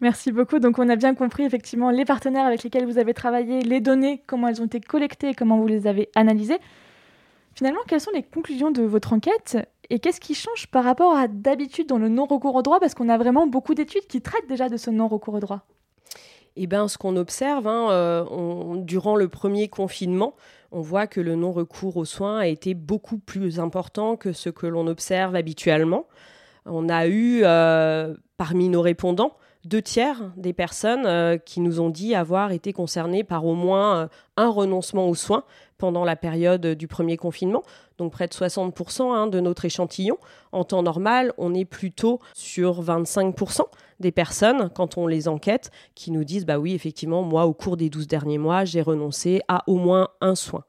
Merci 0.00 0.32
beaucoup. 0.32 0.58
Donc, 0.58 0.78
on 0.78 0.88
a 0.88 0.96
bien 0.96 1.14
compris 1.14 1.44
effectivement 1.44 1.90
les 1.90 2.04
partenaires 2.04 2.44
avec 2.44 2.62
lesquels 2.62 2.84
vous 2.84 2.98
avez 2.98 3.14
travaillé, 3.14 3.62
les 3.62 3.80
données, 3.80 4.22
comment 4.26 4.48
elles 4.48 4.60
ont 4.60 4.66
été 4.66 4.80
collectées 4.80 5.34
comment 5.34 5.58
vous 5.58 5.66
les 5.66 5.86
avez 5.86 6.10
analysées. 6.14 6.58
Finalement, 7.54 7.80
quelles 7.88 8.00
sont 8.00 8.10
les 8.12 8.22
conclusions 8.22 8.70
de 8.70 8.82
votre 8.82 9.14
enquête 9.14 9.56
et 9.88 9.98
qu'est-ce 9.98 10.20
qui 10.20 10.34
change 10.34 10.66
par 10.66 10.84
rapport 10.84 11.16
à 11.16 11.28
d'habitude 11.28 11.88
dans 11.88 11.96
le 11.96 12.08
non-recours 12.08 12.54
au 12.54 12.62
droit? 12.62 12.80
Parce 12.80 12.94
qu'on 12.94 13.08
a 13.08 13.16
vraiment 13.16 13.46
beaucoup 13.46 13.74
d'études 13.74 14.06
qui 14.08 14.20
traitent 14.20 14.48
déjà 14.48 14.68
de 14.68 14.76
ce 14.76 14.90
non-recours 14.90 15.34
au 15.34 15.40
droit. 15.40 15.62
Eh 16.56 16.66
bien, 16.66 16.88
ce 16.88 16.98
qu'on 16.98 17.16
observe 17.16 17.66
hein, 17.66 17.90
euh, 17.90 18.76
durant 18.76 19.14
le 19.14 19.28
premier 19.28 19.68
confinement, 19.68 20.34
on 20.72 20.80
voit 20.80 21.06
que 21.06 21.20
le 21.20 21.34
non-recours 21.34 21.96
aux 21.96 22.04
soins 22.04 22.38
a 22.38 22.46
été 22.46 22.74
beaucoup 22.74 23.18
plus 23.18 23.60
important 23.60 24.16
que 24.16 24.32
ce 24.32 24.50
que 24.50 24.66
l'on 24.66 24.86
observe 24.86 25.34
habituellement. 25.34 26.06
On 26.64 26.88
a 26.88 27.06
eu, 27.06 27.40
euh, 27.44 28.14
parmi 28.36 28.68
nos 28.68 28.82
répondants, 28.82 29.36
deux 29.64 29.82
tiers 29.82 30.32
des 30.36 30.52
personnes 30.52 31.06
euh, 31.06 31.38
qui 31.38 31.60
nous 31.60 31.80
ont 31.80 31.90
dit 31.90 32.14
avoir 32.14 32.52
été 32.52 32.72
concernées 32.72 33.24
par 33.24 33.44
au 33.44 33.54
moins 33.54 33.96
euh, 33.96 34.08
un 34.36 34.48
renoncement 34.48 35.08
aux 35.08 35.14
soins 35.14 35.44
pendant 35.78 36.04
la 36.04 36.16
période 36.16 36.66
du 36.66 36.86
premier 36.88 37.16
confinement, 37.16 37.62
donc 37.98 38.12
près 38.12 38.26
de 38.26 38.32
60% 38.32 39.14
hein, 39.14 39.26
de 39.26 39.40
notre 39.40 39.64
échantillon. 39.64 40.18
En 40.52 40.64
temps 40.64 40.82
normal, 40.82 41.32
on 41.38 41.54
est 41.54 41.64
plutôt 41.64 42.20
sur 42.34 42.82
25% 42.82 43.62
des 44.00 44.12
personnes, 44.12 44.70
quand 44.74 44.98
on 44.98 45.06
les 45.06 45.28
enquête, 45.28 45.70
qui 45.94 46.10
nous 46.10 46.24
disent 46.24 46.44
Bah 46.44 46.58
oui, 46.58 46.74
effectivement, 46.74 47.22
moi, 47.22 47.46
au 47.46 47.54
cours 47.54 47.76
des 47.76 47.88
12 47.88 48.06
derniers 48.06 48.38
mois, 48.38 48.64
j'ai 48.64 48.82
renoncé 48.82 49.40
à 49.48 49.62
au 49.66 49.76
moins 49.76 50.08
un 50.20 50.34
soin. 50.34 50.64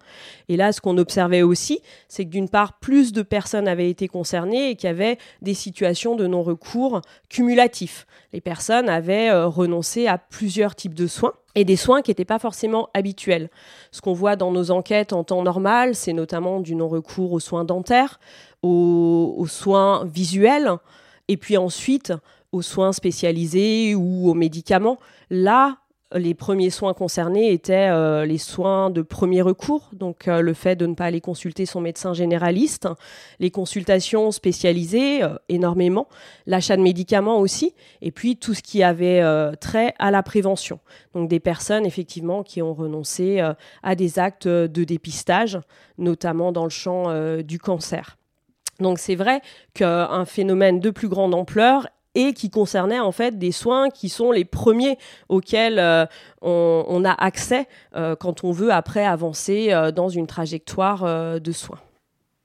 Et 0.48 0.58
là, 0.58 0.72
ce 0.72 0.82
qu'on 0.82 0.98
observait 0.98 1.42
aussi, 1.42 1.82
c'est 2.08 2.26
que 2.26 2.30
d'une 2.30 2.50
part, 2.50 2.80
plus 2.80 3.12
de 3.12 3.22
personnes 3.22 3.68
avaient 3.68 3.90
été 3.90 4.08
concernées 4.08 4.70
et 4.70 4.76
qu'il 4.76 4.88
y 4.88 4.92
avait 4.92 5.18
des 5.42 5.54
situations 5.54 6.16
de 6.16 6.28
non-recours 6.28 7.02
cumulatifs. 7.30 8.08
Les 8.34 8.42
personnes 8.42 8.90
avaient 8.90 9.30
euh, 9.30 9.48
renoncé 9.48 10.08
à 10.08 10.18
plusieurs 10.18 10.76
types 10.76 10.94
de 10.94 11.08
soins 11.08 11.34
et 11.58 11.66
des 11.66 11.76
soins 11.76 12.04
qui 12.04 12.12
n'étaient 12.12 12.24
pas 12.24 12.38
forcément 12.38 12.90
habituels. 12.94 13.50
Ce 13.92 14.00
qu'on 14.00 14.14
voit 14.14 14.36
dans 14.36 14.52
nos 14.52 14.70
enquêtes 14.70 15.12
en 15.12 15.24
temps 15.24 15.42
normal, 15.42 15.96
c'est 15.96 16.14
notamment 16.14 16.60
du 16.60 16.76
non-recours 16.76 17.34
aux 17.34 17.40
soins 17.40 17.66
dentaires, 17.66 18.20
aux, 18.62 19.48
soins 19.50 20.06
visuels, 20.06 20.74
et 21.28 21.36
puis 21.36 21.58
ensuite 21.58 22.14
aux 22.52 22.62
soins 22.62 22.92
spécialisés 22.94 23.96
ou 23.96 24.30
aux 24.30 24.36
médicaments. 24.36 25.00
Là, 25.32 25.78
les 26.14 26.34
premiers 26.34 26.70
soins 26.70 26.94
concernés 26.94 27.52
étaient 27.52 27.90
euh, 27.90 28.26
les 28.26 28.38
soins 28.38 28.90
de 28.90 29.02
premier 29.02 29.42
recours, 29.42 29.90
donc 29.94 30.28
euh, 30.28 30.42
le 30.42 30.54
fait 30.54 30.76
de 30.76 30.86
ne 30.86 30.94
pas 30.94 31.06
aller 31.06 31.20
consulter 31.20 31.66
son 31.66 31.82
médecin 31.82 32.14
généraliste, 32.14 32.88
les 33.40 33.52
consultations 33.52 34.32
spécialisées 34.32 35.24
euh, 35.24 35.36
énormément, 35.50 36.08
l'achat 36.46 36.78
de 36.78 36.82
médicaments 36.82 37.40
aussi, 37.40 37.74
et 38.02 38.12
puis 38.12 38.38
tout 38.38 38.54
ce 38.54 38.62
qui 38.62 38.84
avait 38.84 39.22
trait 39.60 39.94
à 40.00 40.12
la 40.12 40.24
prévention. 40.24 40.80
Donc 41.14 41.30
des 41.30 41.40
personnes 41.40 41.86
effectivement 41.86 42.44
qui 42.44 42.62
ont 42.62 42.74
renoncé 42.74 43.42
à 43.84 43.96
des 43.96 44.20
actes 44.20 44.48
de 44.48 44.84
dépistage, 44.84 45.60
notamment 45.98 46.52
dans 46.52 46.64
le 46.64 46.70
champ 46.70 47.08
du 47.42 47.60
cancer. 47.60 48.18
Donc 48.80 49.00
c'est 49.00 49.16
vrai 49.16 49.42
qu'un 49.74 50.26
phénomène 50.26 50.80
de 50.80 50.90
plus 50.90 51.08
grande 51.08 51.34
ampleur 51.34 51.88
et 52.18 52.34
qui 52.34 52.50
concernait 52.50 53.00
en 53.00 53.12
fait 53.12 53.38
des 53.38 53.52
soins 53.52 53.90
qui 53.90 54.10
sont 54.10 54.32
les 54.32 54.44
premiers 54.44 54.98
auxquels 55.30 55.78
euh, 55.78 56.06
on, 56.42 57.06
a 57.06 57.12
accès 57.12 57.68
euh, 57.96 58.16
quand 58.16 58.44
on 58.44 58.52
veut 58.52 58.72
après 58.72 59.06
avancer 59.06 59.68
euh, 59.70 59.92
dans 59.92 60.10
une 60.10 60.26
trajectoire 60.26 61.40
de 61.40 61.52
soins. 61.52 61.80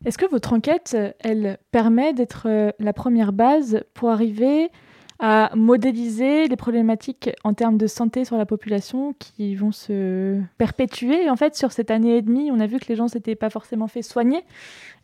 Est-ce 0.05 0.19
que 0.19 0.29
votre 0.29 0.53
enquête, 0.53 0.97
elle 1.21 1.59
permet 1.71 2.13
d'être 2.13 2.49
la 2.79 2.93
première 2.93 3.33
base 3.33 3.83
pour 3.95 4.11
arriver 4.11 4.71
à 5.25 5.53
modéliser 5.55 6.49
les 6.49 6.57
problématiques 6.57 7.31
en 7.45 7.55
termes 7.55 7.79
de 7.79 7.87
santé 7.87 8.25
sur 8.25 8.37
la 8.37 8.45
population 8.45 9.15
qui 9.21 9.55
vont 9.55 9.71
se 9.71 10.41
perpétuer. 10.59 11.31
En 11.31 11.37
fait, 11.37 11.55
sur 11.55 11.71
cette 11.71 11.93
année 11.93 12.17
et 12.17 12.23
demie, 12.23 12.51
on 12.51 12.59
a 12.59 12.67
vu 12.67 12.81
que 12.81 12.87
les 12.89 12.97
gens 12.97 13.07
s'étaient 13.07 13.37
pas 13.37 13.49
forcément 13.49 13.87
fait 13.87 14.03
soigner. 14.03 14.43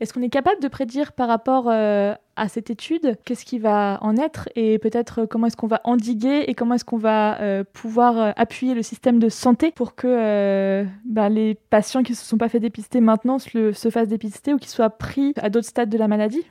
Est-ce 0.01 0.13
qu'on 0.13 0.23
est 0.23 0.29
capable 0.29 0.61
de 0.61 0.67
prédire 0.67 1.13
par 1.13 1.29
rapport 1.29 1.69
euh, 1.69 2.15
à 2.35 2.49
cette 2.49 2.69
étude 2.69 3.17
qu'est-ce 3.25 3.45
qui 3.45 3.61
va 3.61 3.99
en 4.01 4.17
être 4.17 4.49
et 4.57 4.81
peut-être 4.81 5.25
comment 5.25 5.47
est-ce 5.47 5.57
qu'on 5.57 5.69
va 5.69 5.81
endiguer 5.85 6.45
et 6.49 6.55
comment 6.55 6.75
est-ce 6.75 6.85
qu'on 6.85 6.99
va 6.99 7.41
euh, 7.41 7.63
pouvoir 7.73 8.19
euh, 8.19 8.33
appuyer 8.35 8.75
le 8.75 8.83
système 8.83 9.21
de 9.21 9.29
santé 9.29 9.71
pour 9.71 9.95
que 9.95 10.85
bah, 11.05 11.29
les 11.29 11.55
patients 11.55 12.03
qui 12.03 12.13
ne 12.13 12.17
se 12.17 12.25
sont 12.25 12.39
pas 12.39 12.49
fait 12.49 12.59
dépister 12.59 13.01
maintenant 13.01 13.39
se, 13.39 13.71
se 13.71 13.89
fassent 13.89 14.09
dépister 14.09 14.53
ou 14.53 14.59
qu'ils 14.59 14.71
soient 14.71 14.91
pris 14.91 15.33
à 15.37 15.49
d'autres 15.49 15.69
stades 15.69 15.91
de 15.91 15.99
la 15.99 16.09
maladie? 16.09 16.45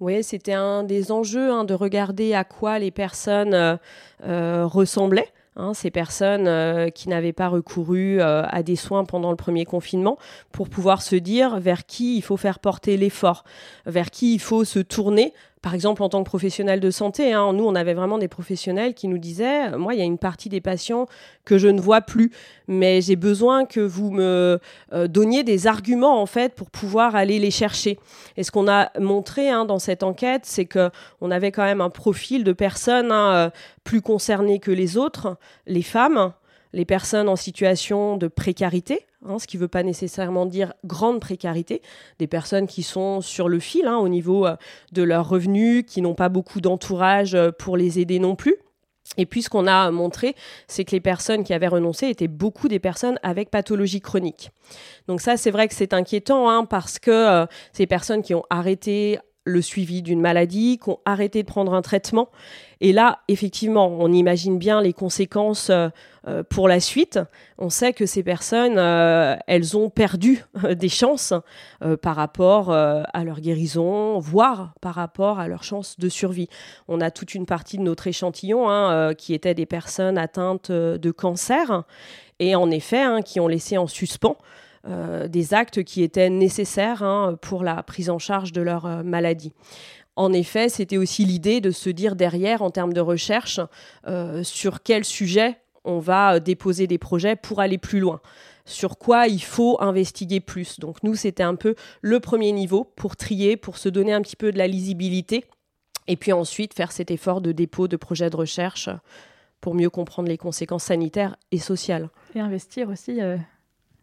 Oui, 0.00 0.22
c'était 0.22 0.52
un 0.52 0.84
des 0.84 1.10
enjeux 1.10 1.50
hein, 1.50 1.64
de 1.64 1.74
regarder 1.74 2.32
à 2.34 2.44
quoi 2.44 2.78
les 2.78 2.92
personnes 2.92 3.54
euh, 3.54 3.76
euh, 4.24 4.64
ressemblaient. 4.66 5.32
Hein, 5.56 5.74
ces 5.74 5.90
personnes 5.90 6.46
euh, 6.46 6.88
qui 6.88 7.08
n'avaient 7.08 7.32
pas 7.32 7.48
recouru 7.48 8.20
à 8.20 8.62
des 8.62 8.76
soins 8.76 9.04
pendant 9.04 9.30
le 9.30 9.36
premier 9.36 9.64
confinement, 9.64 10.16
pour 10.52 10.68
pouvoir 10.68 11.02
se 11.02 11.16
dire 11.16 11.58
vers 11.58 11.84
qui 11.84 12.16
il 12.16 12.22
faut 12.22 12.36
faire 12.36 12.60
porter 12.60 12.96
l'effort, 12.96 13.42
vers 13.84 14.12
qui 14.12 14.34
il 14.34 14.38
faut 14.38 14.62
se 14.62 14.78
tourner 14.78 15.34
par 15.68 15.74
exemple, 15.74 16.02
en 16.02 16.08
tant 16.08 16.24
que 16.24 16.28
professionnel 16.30 16.80
de 16.80 16.90
santé, 16.90 17.34
hein, 17.34 17.52
nous, 17.52 17.62
on 17.62 17.74
avait 17.74 17.92
vraiment 17.92 18.16
des 18.16 18.26
professionnels 18.26 18.94
qui 18.94 19.06
nous 19.06 19.18
disaient, 19.18 19.76
moi, 19.76 19.92
il 19.92 19.98
y 19.98 20.00
a 20.00 20.06
une 20.06 20.16
partie 20.16 20.48
des 20.48 20.62
patients 20.62 21.06
que 21.44 21.58
je 21.58 21.68
ne 21.68 21.78
vois 21.78 22.00
plus, 22.00 22.32
mais 22.68 23.02
j'ai 23.02 23.16
besoin 23.16 23.66
que 23.66 23.80
vous 23.80 24.10
me 24.10 24.60
euh, 24.94 25.08
donniez 25.08 25.44
des 25.44 25.66
arguments, 25.66 26.22
en 26.22 26.24
fait, 26.24 26.54
pour 26.54 26.70
pouvoir 26.70 27.16
aller 27.16 27.38
les 27.38 27.50
chercher. 27.50 27.98
Et 28.38 28.44
ce 28.44 28.50
qu'on 28.50 28.66
a 28.66 28.90
montré 28.98 29.50
hein, 29.50 29.66
dans 29.66 29.78
cette 29.78 30.02
enquête, 30.02 30.46
c'est 30.46 30.64
que 30.64 30.88
on 31.20 31.30
avait 31.30 31.52
quand 31.52 31.64
même 31.64 31.82
un 31.82 31.90
profil 31.90 32.44
de 32.44 32.54
personnes 32.54 33.12
hein, 33.12 33.34
euh, 33.34 33.50
plus 33.84 34.00
concernées 34.00 34.60
que 34.60 34.70
les 34.70 34.96
autres, 34.96 35.36
les 35.66 35.82
femmes, 35.82 36.32
les 36.72 36.86
personnes 36.86 37.28
en 37.28 37.36
situation 37.36 38.16
de 38.16 38.26
précarité, 38.26 39.04
hein, 39.26 39.38
ce 39.38 39.46
qui 39.46 39.56
ne 39.56 39.62
veut 39.62 39.68
pas 39.68 39.82
nécessairement 39.82 40.46
dire 40.46 40.72
grande 40.84 41.20
précarité, 41.20 41.82
des 42.18 42.26
personnes 42.26 42.66
qui 42.66 42.82
sont 42.82 43.20
sur 43.20 43.48
le 43.48 43.58
fil 43.58 43.86
hein, 43.86 43.96
au 43.96 44.08
niveau 44.08 44.46
euh, 44.46 44.56
de 44.92 45.02
leurs 45.02 45.28
revenus, 45.28 45.84
qui 45.86 46.02
n'ont 46.02 46.14
pas 46.14 46.28
beaucoup 46.28 46.60
d'entourage 46.60 47.34
euh, 47.34 47.50
pour 47.50 47.76
les 47.76 47.98
aider 47.98 48.18
non 48.18 48.36
plus. 48.36 48.56
Et 49.16 49.26
puis 49.26 49.42
ce 49.42 49.48
qu'on 49.48 49.66
a 49.66 49.90
montré, 49.90 50.34
c'est 50.66 50.84
que 50.84 50.90
les 50.90 51.00
personnes 51.00 51.42
qui 51.42 51.54
avaient 51.54 51.68
renoncé 51.68 52.08
étaient 52.08 52.28
beaucoup 52.28 52.68
des 52.68 52.78
personnes 52.78 53.18
avec 53.22 53.50
pathologie 53.50 54.00
chronique. 54.00 54.50
Donc 55.06 55.20
ça, 55.20 55.36
c'est 55.36 55.50
vrai 55.50 55.66
que 55.68 55.74
c'est 55.74 55.94
inquiétant 55.94 56.50
hein, 56.50 56.66
parce 56.66 56.98
que 56.98 57.10
euh, 57.10 57.46
ces 57.72 57.86
personnes 57.86 58.22
qui 58.22 58.34
ont 58.34 58.44
arrêté 58.50 59.18
le 59.48 59.62
suivi 59.62 60.02
d'une 60.02 60.20
maladie, 60.20 60.78
qui 60.78 60.90
ont 60.90 61.00
arrêté 61.04 61.42
de 61.42 61.48
prendre 61.48 61.74
un 61.74 61.82
traitement. 61.82 62.28
Et 62.80 62.92
là, 62.92 63.20
effectivement, 63.26 63.88
on 63.88 64.12
imagine 64.12 64.58
bien 64.58 64.80
les 64.80 64.92
conséquences 64.92 65.70
euh, 65.70 65.88
euh, 66.28 66.44
pour 66.48 66.68
la 66.68 66.78
suite. 66.78 67.18
On 67.58 67.70
sait 67.70 67.92
que 67.92 68.06
ces 68.06 68.22
personnes, 68.22 68.78
euh, 68.78 69.34
elles 69.48 69.76
ont 69.76 69.90
perdu 69.90 70.44
des 70.76 70.88
chances 70.88 71.32
par 72.02 72.16
rapport 72.16 72.70
à 72.72 73.24
leur 73.24 73.40
guérison, 73.40 74.18
voire 74.18 74.74
par 74.80 74.94
rapport 74.94 75.40
à 75.40 75.48
leur 75.48 75.64
chance 75.64 75.98
de 75.98 76.08
survie. 76.08 76.48
On 76.86 77.00
a 77.00 77.10
toute 77.10 77.34
une 77.34 77.46
partie 77.46 77.78
de 77.78 77.82
notre 77.82 78.06
échantillon 78.06 78.68
hein, 78.68 79.14
qui 79.14 79.34
étaient 79.34 79.54
des 79.54 79.66
personnes 79.66 80.18
atteintes 80.18 80.70
de 80.70 81.10
cancer 81.10 81.84
et 82.38 82.54
en 82.54 82.70
effet 82.70 83.02
hein, 83.02 83.22
qui 83.22 83.40
ont 83.40 83.48
laissé 83.48 83.78
en 83.78 83.86
suspens 83.86 84.36
des 84.84 85.54
actes 85.54 85.82
qui 85.82 86.02
étaient 86.02 86.30
nécessaires 86.30 87.02
hein, 87.02 87.36
pour 87.40 87.62
la 87.62 87.82
prise 87.82 88.10
en 88.10 88.18
charge 88.18 88.52
de 88.52 88.62
leur 88.62 88.86
euh, 88.86 89.02
maladie. 89.02 89.52
En 90.16 90.32
effet, 90.32 90.68
c'était 90.68 90.96
aussi 90.96 91.24
l'idée 91.24 91.60
de 91.60 91.70
se 91.70 91.90
dire 91.90 92.16
derrière, 92.16 92.62
en 92.62 92.70
termes 92.70 92.92
de 92.92 93.00
recherche, 93.00 93.60
euh, 94.06 94.42
sur 94.42 94.82
quel 94.82 95.04
sujet 95.04 95.58
on 95.84 96.00
va 96.00 96.40
déposer 96.40 96.86
des 96.86 96.98
projets 96.98 97.36
pour 97.36 97.60
aller 97.60 97.78
plus 97.78 98.00
loin 98.00 98.20
sur 98.64 98.98
quoi 98.98 99.28
il 99.28 99.42
faut 99.42 99.80
investiguer 99.80 100.40
plus. 100.40 100.78
Donc 100.78 101.02
nous, 101.02 101.14
c'était 101.14 101.42
un 101.42 101.54
peu 101.54 101.74
le 102.02 102.20
premier 102.20 102.52
niveau 102.52 102.84
pour 102.84 103.16
trier, 103.16 103.56
pour 103.56 103.78
se 103.78 103.88
donner 103.88 104.12
un 104.12 104.20
petit 104.20 104.36
peu 104.36 104.52
de 104.52 104.58
la 104.58 104.66
lisibilité, 104.66 105.46
et 106.06 106.16
puis 106.16 106.32
ensuite 106.32 106.74
faire 106.74 106.92
cet 106.92 107.10
effort 107.10 107.40
de 107.40 107.52
dépôt 107.52 107.88
de 107.88 107.96
projets 107.96 108.28
de 108.28 108.36
recherche 108.36 108.90
pour 109.60 109.74
mieux 109.74 109.88
comprendre 109.88 110.28
les 110.28 110.36
conséquences 110.36 110.84
sanitaires 110.84 111.36
et 111.50 111.58
sociales. 111.58 112.10
Et 112.34 112.40
investir 112.40 112.90
aussi 112.90 113.20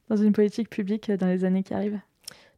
dans 0.10 0.16
une 0.16 0.34
politique 0.34 0.70
publique 0.70 1.12
dans 1.12 1.28
les 1.28 1.46
années 1.46 1.64
qui 1.64 1.74
arrivent. 1.74 2.00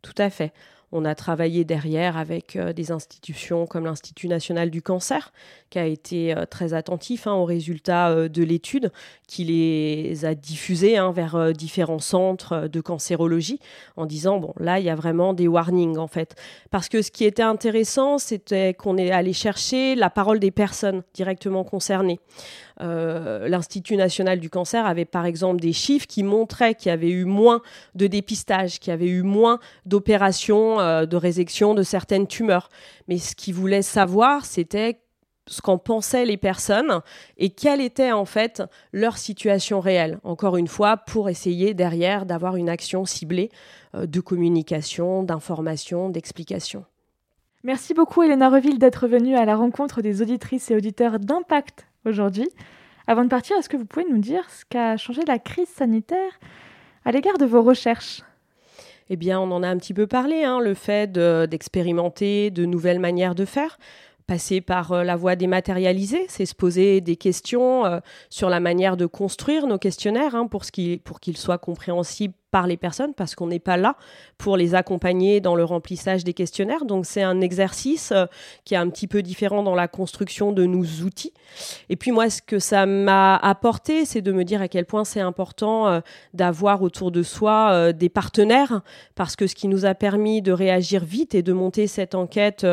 Tout 0.01 0.15
à 0.17 0.29
fait. 0.29 0.53
On 0.93 1.03
a 1.03 1.15
travaillé 1.15 1.65
derrière 1.65 2.15
avec 2.15 2.55
euh, 2.55 2.71
des 2.71 2.91
institutions 2.91 3.67
comme 3.67 3.85
l'Institut 3.85 4.29
national 4.29 4.69
du 4.69 4.81
cancer, 4.81 5.33
qui 5.69 5.79
a 5.79 5.85
été 5.85 6.33
euh, 6.33 6.45
très 6.45 6.73
attentif 6.73 7.27
hein, 7.27 7.33
aux 7.33 7.43
résultats 7.43 8.09
euh, 8.09 8.29
de 8.29 8.41
l'étude, 8.41 8.91
qui 9.27 9.43
les 9.43 10.23
a 10.23 10.33
diffusés 10.33 10.95
hein, 10.95 11.11
vers 11.11 11.51
différents 11.51 11.99
centres 11.99 12.69
de 12.69 12.79
cancérologie, 12.79 13.59
en 13.97 14.05
disant 14.05 14.37
bon 14.37 14.53
là 14.59 14.79
il 14.79 14.85
y 14.85 14.89
a 14.89 14.95
vraiment 14.95 15.33
des 15.33 15.49
warnings 15.49 15.97
en 15.97 16.07
fait, 16.07 16.35
parce 16.71 16.87
que 16.87 17.01
ce 17.01 17.11
qui 17.11 17.25
était 17.25 17.43
intéressant 17.43 18.17
c'était 18.17 18.73
qu'on 18.73 18.97
est 18.97 19.11
allé 19.11 19.33
chercher 19.33 19.95
la 19.95 20.09
parole 20.09 20.39
des 20.39 20.51
personnes 20.51 21.03
directement 21.13 21.65
concernées. 21.65 22.19
L'Institut 22.79 23.97
national 23.97 24.39
du 24.39 24.51
cancer 24.51 24.85
avait 24.85 25.05
par 25.05 25.25
exemple 25.25 25.59
des 25.59 25.73
chiffres 25.73 26.05
qui 26.05 26.21
montraient 26.21 26.75
qu'il 26.75 26.89
y 26.89 26.93
avait 26.93 27.09
eu 27.09 27.25
moins 27.25 27.61
de 27.95 28.05
dépistage, 28.05 28.79
qu'il 28.79 28.91
y 28.91 28.93
avait 28.93 29.07
eu 29.07 29.23
moins 29.23 29.59
d'opérations 29.87 30.76
euh, 30.79 31.05
de 31.05 31.15
résection 31.17 31.73
de 31.73 31.83
certaines 31.83 32.27
tumeurs. 32.27 32.69
Mais 33.07 33.17
ce 33.17 33.35
qu'ils 33.35 33.53
voulaient 33.53 33.81
savoir, 33.81 34.45
c'était 34.45 34.99
ce 35.47 35.61
qu'en 35.61 35.77
pensaient 35.77 36.25
les 36.25 36.37
personnes 36.37 37.01
et 37.37 37.49
quelle 37.49 37.81
était 37.81 38.11
en 38.11 38.25
fait 38.25 38.63
leur 38.91 39.17
situation 39.17 39.79
réelle. 39.79 40.19
Encore 40.23 40.57
une 40.57 40.67
fois, 40.67 40.97
pour 40.97 41.29
essayer 41.29 41.73
derrière 41.73 42.25
d'avoir 42.25 42.55
une 42.55 42.69
action 42.69 43.05
ciblée 43.05 43.49
euh, 43.95 44.05
de 44.05 44.19
communication, 44.19 45.23
d'information, 45.23 46.09
d'explication. 46.09 46.85
Merci 47.63 47.93
beaucoup 47.93 48.23
Elena 48.23 48.49
Reville 48.49 48.79
d'être 48.79 49.07
venue 49.07 49.35
à 49.35 49.45
la 49.45 49.55
rencontre 49.55 50.01
des 50.01 50.21
auditrices 50.21 50.69
et 50.71 50.75
auditeurs 50.75 51.19
d'Impact 51.19 51.87
aujourd'hui. 52.05 52.49
Avant 53.07 53.23
de 53.23 53.29
partir, 53.29 53.57
est-ce 53.57 53.69
que 53.69 53.77
vous 53.77 53.85
pouvez 53.85 54.05
nous 54.09 54.19
dire 54.19 54.47
ce 54.49 54.65
qu'a 54.69 54.97
changé 54.97 55.21
la 55.27 55.39
crise 55.39 55.69
sanitaire 55.69 56.39
à 57.05 57.11
l'égard 57.11 57.37
de 57.37 57.45
vos 57.45 57.61
recherches? 57.61 58.21
Eh 59.09 59.15
bien, 59.15 59.39
on 59.39 59.51
en 59.51 59.63
a 59.63 59.67
un 59.67 59.77
petit 59.77 59.93
peu 59.93 60.07
parlé, 60.07 60.43
hein, 60.43 60.59
le 60.59 60.73
fait 60.73 61.11
d'expérimenter 61.11 62.51
de, 62.51 62.65
nouvelles 62.65 62.99
manières 62.99 63.35
de 63.35 63.45
faire 63.45 63.77
passer 64.27 64.59
par 64.59 64.91
euh, 64.91 65.03
la 65.03 65.15
voie 65.15 65.37
dématérialisée, 65.37 66.25
c'est 66.27 66.45
se 66.45 66.53
poser 66.53 66.99
des 66.99 67.15
questions 67.15 67.85
euh, 67.85 67.99
sur 68.29 68.49
la 68.49 68.59
manière 68.59 68.97
de 68.97 69.05
construire 69.05 69.67
nos 69.67 69.77
questionnaires 69.77 70.35
hein, 70.35 70.47
pour 70.47 70.63
qu'ils 70.65 71.37
soient 71.37 71.57
compréhensibles 71.57 72.33
par 72.57 72.65
les 72.65 72.75
personnes 72.75 73.13
parce 73.13 73.35
qu'on 73.35 73.45
n'est 73.45 73.59
pas 73.59 73.77
là 73.77 73.97
pour 74.39 74.57
les 74.57 74.73
accompagner 74.73 75.41
dans 75.41 75.53
le 75.53 75.63
remplissage 75.63 76.23
des 76.23 76.33
questionnaires. 76.33 76.85
Donc 76.85 77.05
c'est 77.05 77.21
un 77.21 77.39
exercice 77.39 78.11
euh, 78.11 78.25
qui 78.65 78.73
est 78.73 78.77
un 78.77 78.89
petit 78.89 79.05
peu 79.05 79.21
différent 79.21 79.61
dans 79.61 79.75
la 79.75 79.87
construction 79.87 80.51
de 80.51 80.65
nos 80.65 80.83
outils. 81.05 81.33
Et 81.89 81.95
puis 81.95 82.11
moi, 82.11 82.31
ce 82.31 82.41
que 82.41 82.57
ça 82.57 82.87
m'a 82.87 83.35
apporté, 83.35 84.05
c'est 84.05 84.23
de 84.23 84.31
me 84.31 84.43
dire 84.43 84.59
à 84.59 84.67
quel 84.67 84.85
point 84.85 85.05
c'est 85.05 85.19
important 85.19 85.87
euh, 85.87 85.99
d'avoir 86.33 86.81
autour 86.81 87.11
de 87.11 87.21
soi 87.21 87.69
euh, 87.69 87.91
des 87.91 88.09
partenaires 88.09 88.81
parce 89.13 89.35
que 89.35 89.45
ce 89.45 89.53
qui 89.53 89.67
nous 89.67 89.85
a 89.85 89.93
permis 89.93 90.41
de 90.41 90.51
réagir 90.51 91.05
vite 91.05 91.35
et 91.35 91.43
de 91.43 91.53
monter 91.53 91.85
cette 91.85 92.15
enquête 92.15 92.65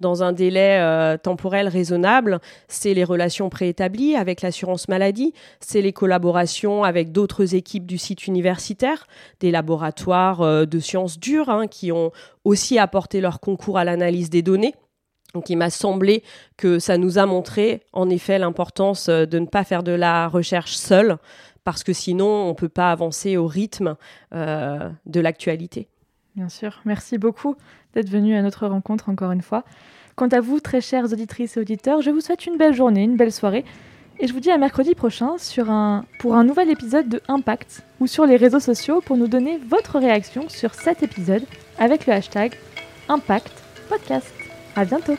dans 0.00 0.24
un 0.24 0.32
délai 0.32 1.16
temporel 1.22 1.68
raisonnable, 1.68 2.40
c'est 2.66 2.94
les 2.94 3.04
relations 3.04 3.50
préétablies 3.50 4.16
avec 4.16 4.42
l'assurance 4.42 4.88
maladie, 4.88 5.32
c'est 5.60 5.80
les 5.80 5.92
collaborations 5.92 6.82
avec 6.82 7.12
d'autres 7.12 7.54
équipes 7.54 7.86
du 7.86 7.98
site 7.98 8.26
universitaire, 8.26 9.06
des 9.40 9.50
laboratoires 9.50 10.42
euh, 10.42 10.64
de 10.64 10.78
sciences 10.78 11.18
dures 11.18 11.48
hein, 11.48 11.66
qui 11.66 11.92
ont 11.92 12.12
aussi 12.44 12.78
apporté 12.78 13.20
leur 13.20 13.40
concours 13.40 13.78
à 13.78 13.84
l'analyse 13.84 14.30
des 14.30 14.42
données. 14.42 14.74
Donc 15.34 15.50
il 15.50 15.56
m'a 15.56 15.70
semblé 15.70 16.22
que 16.56 16.78
ça 16.78 16.96
nous 16.96 17.18
a 17.18 17.26
montré 17.26 17.82
en 17.92 18.08
effet 18.08 18.38
l'importance 18.38 19.08
euh, 19.08 19.26
de 19.26 19.38
ne 19.38 19.46
pas 19.46 19.64
faire 19.64 19.82
de 19.82 19.92
la 19.92 20.28
recherche 20.28 20.76
seule, 20.76 21.18
parce 21.64 21.84
que 21.84 21.92
sinon 21.92 22.26
on 22.26 22.48
ne 22.48 22.54
peut 22.54 22.68
pas 22.68 22.90
avancer 22.90 23.36
au 23.36 23.46
rythme 23.46 23.96
euh, 24.34 24.88
de 25.06 25.20
l'actualité. 25.20 25.88
Bien 26.34 26.48
sûr, 26.48 26.80
merci 26.84 27.18
beaucoup 27.18 27.56
d'être 27.94 28.08
venu 28.08 28.36
à 28.36 28.42
notre 28.42 28.66
rencontre 28.66 29.08
encore 29.08 29.32
une 29.32 29.42
fois. 29.42 29.64
Quant 30.14 30.28
à 30.28 30.40
vous, 30.40 30.60
très 30.60 30.80
chères 30.80 31.12
auditrices 31.12 31.56
et 31.56 31.60
auditeurs, 31.60 32.00
je 32.00 32.10
vous 32.10 32.20
souhaite 32.20 32.46
une 32.46 32.56
belle 32.56 32.74
journée, 32.74 33.04
une 33.04 33.16
belle 33.16 33.32
soirée 33.32 33.64
et 34.20 34.26
je 34.26 34.32
vous 34.32 34.40
dis 34.40 34.50
à 34.50 34.58
mercredi 34.58 34.94
prochain 34.94 35.36
pour 36.18 36.34
un 36.34 36.44
nouvel 36.44 36.70
épisode 36.70 37.08
de 37.08 37.20
Impact 37.28 37.82
ou 38.00 38.06
sur 38.06 38.26
les 38.26 38.36
réseaux 38.36 38.60
sociaux 38.60 39.00
pour 39.00 39.16
nous 39.16 39.28
donner 39.28 39.58
votre 39.58 39.98
réaction 39.98 40.48
sur 40.48 40.74
cet 40.74 41.02
épisode 41.02 41.44
avec 41.78 42.06
le 42.06 42.12
hashtag 42.14 42.54
Impact 43.08 43.52
Podcast. 43.88 44.32
À 44.76 44.84
bientôt! 44.84 45.16